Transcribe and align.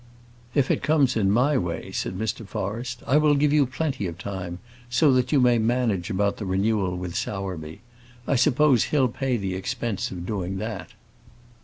"If 0.55 0.71
it 0.71 0.81
comes 0.81 1.15
in 1.15 1.29
my 1.29 1.59
way," 1.59 1.91
said 1.91 2.17
Mr. 2.17 2.43
Forrest, 2.47 3.03
"I 3.05 3.17
will 3.17 3.35
give 3.35 3.53
you 3.53 3.67
plenty 3.67 4.07
of 4.07 4.17
time, 4.17 4.57
so 4.89 5.13
that 5.13 5.31
you 5.31 5.39
may 5.39 5.59
manage 5.59 6.09
about 6.09 6.37
the 6.37 6.45
renewal 6.47 6.97
with 6.97 7.13
Sowerby. 7.15 7.81
I 8.25 8.35
suppose 8.35 8.85
he'll 8.85 9.09
pay 9.09 9.37
the 9.37 9.53
expense 9.53 10.09
of 10.09 10.25
doing 10.25 10.57
that." 10.57 10.93